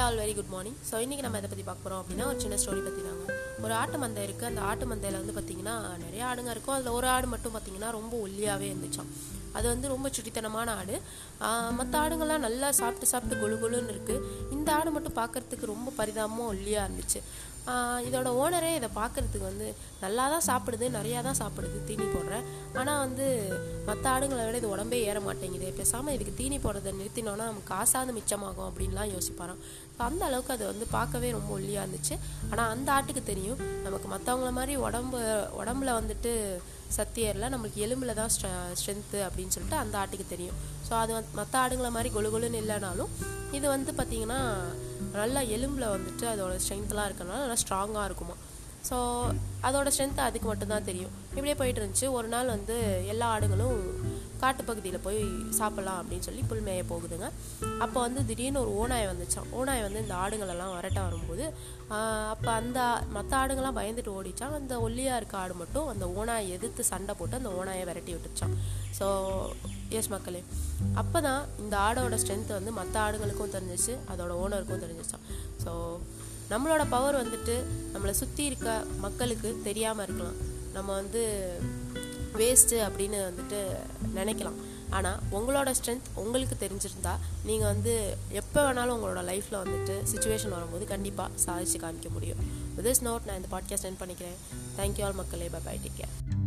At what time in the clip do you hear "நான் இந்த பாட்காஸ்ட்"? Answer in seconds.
93.26-93.86